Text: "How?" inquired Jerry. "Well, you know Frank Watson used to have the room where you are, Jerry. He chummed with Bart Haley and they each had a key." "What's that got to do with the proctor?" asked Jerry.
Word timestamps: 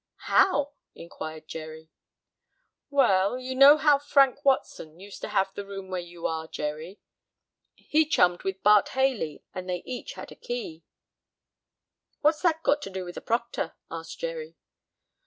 "How?" 0.25 0.71
inquired 0.95 1.47
Jerry. 1.47 1.91
"Well, 2.89 3.37
you 3.37 3.53
know 3.53 3.77
Frank 3.99 4.43
Watson 4.43 4.99
used 4.99 5.21
to 5.21 5.27
have 5.27 5.53
the 5.53 5.63
room 5.63 5.89
where 5.89 6.01
you 6.01 6.25
are, 6.25 6.47
Jerry. 6.47 6.99
He 7.75 8.07
chummed 8.07 8.41
with 8.41 8.63
Bart 8.63 8.89
Haley 8.97 9.43
and 9.53 9.69
they 9.69 9.83
each 9.85 10.13
had 10.13 10.31
a 10.31 10.35
key." 10.35 10.83
"What's 12.21 12.41
that 12.41 12.63
got 12.63 12.81
to 12.81 12.89
do 12.89 13.05
with 13.05 13.13
the 13.13 13.21
proctor?" 13.21 13.73
asked 13.91 14.17
Jerry. 14.17 14.55